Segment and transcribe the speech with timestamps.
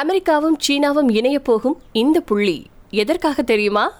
[0.00, 2.66] அமெரிக்காவும் சீனாவும் இணைய போகும் இந்த புள்ளி.
[2.90, 3.92] எதற்காக தெரியுமா?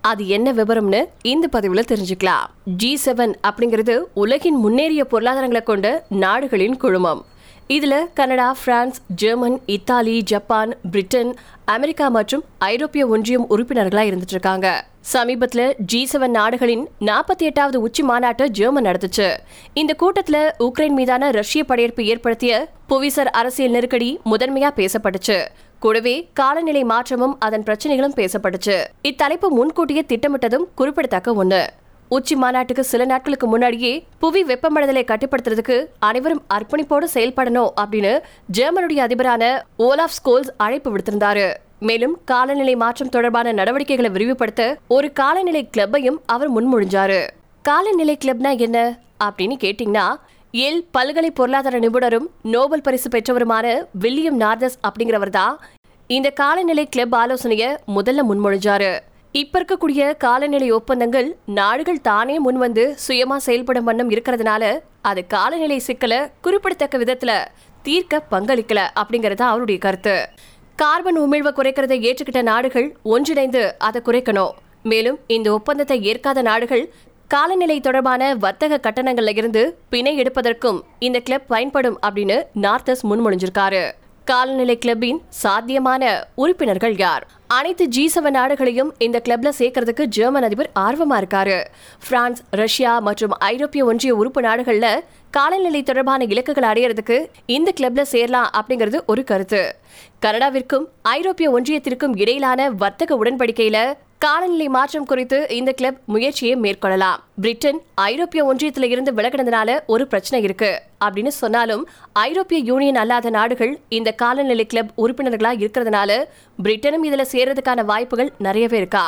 [0.00, 2.46] அது என்ன விவரம்னு இந்த பதிவில் தெரிஞ்சுக்கலாம்.
[2.64, 7.24] ஜி செவன் அப்படிங்கிறது உலகின் முன்னேறிய பொருளாதாரங்களை கொண்ட நாடுகளின் குழுமம்.
[7.66, 15.74] இதில் Canada France German Italy Japan Britain America மற்றும் ஐரோப்பிய ஒன்றியம் உறுப்பினர்களாக இருந்துட்டு இருக்காங்க சமீபத்தில்
[15.78, 19.36] ஜி செவன் நாடுகளின் நாற்பத்தி எட்டாவது உச்சி மாநாட்டை ஜெர்மன் நடத்துச்சு.
[19.74, 25.46] இந்த கூட்டத்தில் உக்ரைன் மீதான ரஷ்ய படையெடுப்பு ஏற்படுத்திய புவிசர் அரசியல் நெருக்கடி முதன்மையா பேசப்பட்டுச்சு.
[25.78, 28.84] கூடவே காலநிலை மாற்றமும் அதன் பிரச்சனைகளும் பேசப்பட்டுச்சு.
[29.02, 31.66] இத்தலைப்பு முன்கூட்டியே திட்டமிட்டதும் குறிப்பிடத்தக்க ஒன்று.
[32.12, 38.20] உச்சி மாநாட்டுக்கு சில நாட்களுக்கு முன்னாடியே புவி வெப்பமடைதலை கட்டுப்படுத்துறதுக்கு அனைவரும் அர்ப்பணிப்போடு செயல்படணும் அப்படின்னு
[38.58, 41.54] ஜெர்மனுடைய அதிபரான ஓலாஃப் ஸ்கோல்ஸ் அழைப்பு விடுத்திருந்தாரு.
[41.78, 47.28] மேலும் காலநிலை மாற்றம் தொடர்பான நடவடிக்கைகளை விரிவுபடுத்த ஒரு காலநிலை கிளப்பையும் அவர் முன்மொழிஞ்சாரு.
[47.62, 48.98] காலநிலை கிளப்னா என்ன?
[49.24, 50.06] அப்படின்னு கேட்டீங்கன்னா
[50.52, 55.60] எல் பல்கலை பொருளாதார நிபுணரும் நோபல் பரிசு பெற்றவருமான வில்லியம் நார்தஸ் அப்படிங்கிறவர் தான்
[56.06, 58.98] இந்த காலநிலை கிளப் ஆலோசனையை முதல்ல முன்மொழிஞ்சாரு.
[59.32, 66.98] இப்ப இருக்கக்கூடிய காலநிலை ஒப்பந்தங்கள் நாடுகள் தானே முன்வந்து சுயமா செயல்படும் வண்ணம் இருக்கிறதுனால அது காலநிலை சிக்கலை குறிப்பிடத்தக்க
[66.98, 67.46] விதத்துல
[67.82, 70.28] தீர்க்க பங்களிக்கல அப்படிங்கறது அவருடைய கருத்து.
[70.76, 74.50] கார்பன் உமிழ்வை குறைக்கிறதை ஏற்றுக்கிட்ட நாடுகள் ஒன்றிணைந்து அதை குறைக்கணும்.
[74.82, 76.92] மேலும் இந்த ஒப்பந்தத்தை ஏற்காத நாடுகள்
[77.28, 83.92] காலநிலை தொடர்பான வர்த்தக கட்டணங்கள்ல இருந்து பிணை எடுப்பதற்கும் இந்த கிளப் பயன்படும் அப்படின்னு நார்த்தஸ் முன்மொழிஞ்சிருக்காரு.
[84.24, 87.26] காலநிலை கிளப்பின் சாத்தியமான உறுப்பினர்கள் யார்?
[87.46, 91.64] அனைத்து ஜி செவன் நாடுகளையும் இந்த கிளப்ல சேர்க்கறதுக்கு ஜெர்மன் அதிபர் ஆர்வமா இருக்காரு.
[92.08, 94.86] பிரான்ஸ் ரஷ்யா மற்றும் ஐரோப்பிய ஒன்றிய உறுப்பு நாடுகள்ல
[95.30, 99.74] காலநிலை தொடர்பான இலக்குகள் அடையறதுக்கு இந்த கிளப்ல சேரலாம் அப்படிங்கிறது ஒரு கருத்து.
[100.22, 107.20] கனடாவிற்கும் ஐரோப்பிய ஒன்றியத்திற்கும் இடையிலான வர்த்தக உடன்படிக்கையில காலநிலை மாற்றம் குறித்து இந்த கிளப் முயற்சியை மேற்கொள்ளலாம்.
[107.40, 110.70] பிரிட்டன் ஐரோப்பிய ஒன்றியத்தில் இருந்து விலகினதுனால ஒரு பிரச்சனை இருக்கு.
[111.04, 116.10] அப்படின்னு சொன்னாலும் ஐரோப்பிய யூனியன் அல்லாத நாடுகள் இந்த காலநிலை கிளப் உறுப்பினர்களா இருக்கிறதுனால
[116.58, 119.04] பிரிட்டனும் இதுல சேர்றதுக்கான வாய்ப்புகள் நிறையவே இருக்கா?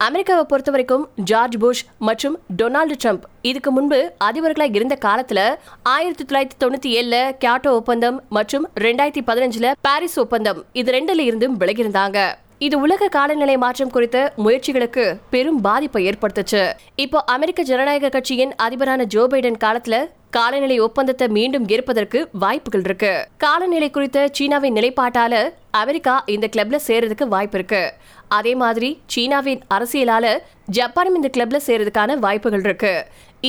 [0.00, 5.40] அமெரிக்காவை பொறுத்த வரைக்கும் ஜார்ஜ் புஷ் மற்றும் டொனால்டு ட்ரம்ப் இதுக்கு முன்பு அதிபர்களா இருந்த காலத்துல
[5.82, 12.18] ஆயிரத்தி தொள்ளாயிரத்தி தொண்ணூத்தி ஏழுல கியாட்டோ ஒப்பந்தம் மற்றும் ரெண்டாயிரத்தி பதினஞ்சுல பாரிஸ் ஒப்பந்தம் இது ரெண்டுல இருந்தும் விலகியிருந்தாங்க
[12.64, 16.60] இது உலக காலநிலை மாற்றம் குறித்த முயற்சிகளுக்கு பெரும் பாதிப்பை ஏற்படுத்துச்சு.
[17.04, 19.96] இப்போ அமெரிக்க ஜனநாயக கட்சியின் அதிபரான ஜோ பைடன் காலத்துல
[20.36, 23.12] காலநிலை ஒப்பந்தத்தை மீண்டும் ஏற்பதற்கு வாய்ப்புகள் இருக்கு.
[23.44, 25.34] காலநிலை குறித்த சீனாவின் நிலைப்பாட்டால
[25.82, 27.82] அமெரிக்கா இந்த கிளப்ல சேர்றதுக்கு வாய்ப்பு இருக்கு.
[28.38, 30.26] அதே மாதிரி சீனாவின் அரசியலால
[30.78, 32.94] ஜப்பானும் இந்த கிளப்ல சேர்றதுக்கான வாய்ப்புகள் இருக்கு.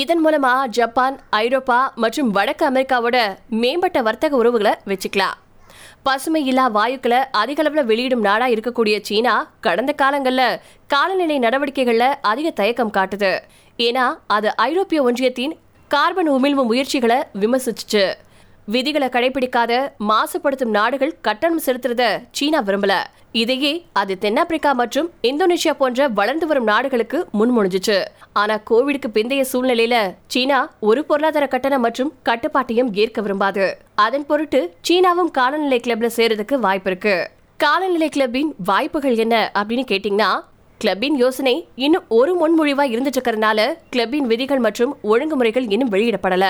[0.04, 3.18] இதன் மூலமா ஜப்பான் ஐரோப்பா மற்றும் வடக்கு அமெரிக்காவோட
[3.64, 5.36] மேம்பட்ட வர்த்தக உறவுகளை வச்சுக்கலாம்.
[6.08, 13.32] பசுமை இல்லா வாயுக்களை அதிக வெளியிடும் நாடா இருக்கக்கூடிய சீனா கடந்த காலங்களில் காலநிலை நடவடிக்கைகளில் அதிக தயக்கம் காட்டுது.
[13.78, 15.54] ஏன்னா அது ஐரோப்பிய ஒன்றியத்தின்
[15.92, 18.04] கார்பன் உமிழ்வு முயற்சிகளை விமர்சிச்சு
[18.74, 19.74] விதிகளை கடைபிடிக்காத
[20.10, 22.94] மாசுபடுத்தும் நாடுகள் கட்டணம் செலுத்துறத சீனா விரும்பல.
[23.32, 27.98] இதையே அது தென்னாப்பிரிக்கா மற்றும் இந்தோனேஷியா போன்ற வளர்ந்து வரும் நாடுகளுக்கு முன்மொழிஞ்சிச்சு.
[28.34, 33.78] ஆனா கோவிடுக்கு பிந்தைய சூழ்நிலையில சீனா ஒரு பொருளாதார கட்டணம் மற்றும் கட்டுப்பாட்டையும் ஏற்க விரும்பாது.
[33.96, 37.30] அதன் பொருட்டு சீனாவும் காலநிலை கிளப்ல சேருறதுக்கு வாய்ப்பு இருக்கு.
[37.58, 40.32] காலநிலை கிளப்பின் வாய்ப்புகள் என்ன அப்படின்னு கேட்டீங்கன்னா
[40.82, 46.48] கிளப்பின் யோசனை இன்னும் ஒரு முன்மொழிவா இருந்துட்டு கிளப்பின் விதிகள் மற்றும் ஒழுங்குமுறைகள் இன்னும் வெளியிடப்படல.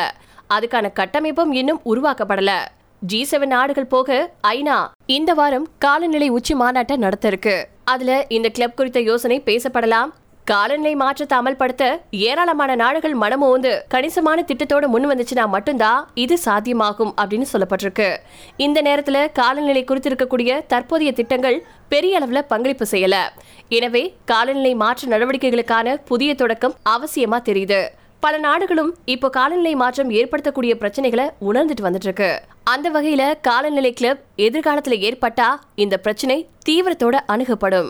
[0.49, 2.51] அதுக்கான கட்டமைப்பும் இன்னும் உருவாக்கப்படல.
[2.99, 8.75] ஜி செவன் நாடுகள் போக ஐநா இந்த வாரம் காலநிலை உச்சி மாநாட்டை நடத்த இருக்கு அதுல இந்த கிளப்
[8.75, 10.11] குறித்த யோசனை பேசப்படலாம்.
[10.45, 18.17] காலநிலை மாற்றத்தை அமல்படுத்த ஏராளமான நாடுகள் மனமோந்து கணிசமான திட்டத்தோட முன் வந்துச்சுன்னா மட்டும்தான் இது சாத்தியமாகும் அப்படின்னு சொல்லப்பட்டிருக்கு.
[18.57, 23.15] இந்த நேரத்துல காலநிலை குறித்து இருக்கக்கூடிய தற்போதைய திட்டங்கள் பெரிய அளவுல பங்களிப்பு செய்யல.
[23.69, 27.87] எனவே காலநிலை மாற்ற நடவடிக்கைகளுக்கான புதிய தொடக்கம் அவசியமா தெரியுது.
[28.25, 32.29] பல நாடுகளும் இப்போ காலநிலை மாற்றம் ஏற்படுத்தக்கூடிய பிரச்சனைகளை உணர்ந்துட்டு வந்துட்டு இருக்கு
[32.63, 36.37] அந்த வகையில காலநிலை கிளப் எதிர்காலத்துல ஏற்பட்டா இந்த பிரச்சனை
[36.69, 37.89] தீவிரத்தோட அணுகப்படும்.